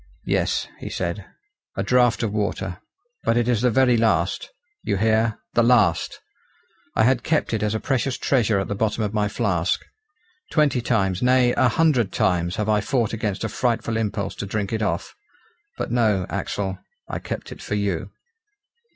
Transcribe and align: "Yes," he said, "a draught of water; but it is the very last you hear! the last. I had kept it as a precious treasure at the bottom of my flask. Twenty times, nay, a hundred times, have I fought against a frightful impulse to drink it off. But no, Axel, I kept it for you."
"Yes," 0.25 0.67
he 0.79 0.89
said, 0.89 1.25
"a 1.77 1.83
draught 1.83 2.23
of 2.23 2.33
water; 2.33 2.79
but 3.23 3.37
it 3.37 3.47
is 3.47 3.61
the 3.61 3.69
very 3.69 3.97
last 3.97 4.49
you 4.81 4.97
hear! 4.97 5.37
the 5.53 5.61
last. 5.61 6.19
I 6.95 7.03
had 7.03 7.21
kept 7.21 7.53
it 7.53 7.61
as 7.61 7.75
a 7.75 7.79
precious 7.79 8.17
treasure 8.17 8.57
at 8.59 8.67
the 8.67 8.73
bottom 8.73 9.03
of 9.03 9.13
my 9.13 9.27
flask. 9.27 9.85
Twenty 10.49 10.81
times, 10.81 11.21
nay, 11.21 11.53
a 11.55 11.69
hundred 11.69 12.11
times, 12.11 12.55
have 12.55 12.67
I 12.67 12.81
fought 12.81 13.13
against 13.13 13.43
a 13.43 13.47
frightful 13.47 13.95
impulse 13.95 14.33
to 14.37 14.47
drink 14.47 14.73
it 14.73 14.81
off. 14.81 15.13
But 15.77 15.91
no, 15.91 16.25
Axel, 16.31 16.79
I 17.07 17.19
kept 17.19 17.51
it 17.51 17.61
for 17.61 17.75
you." 17.75 18.09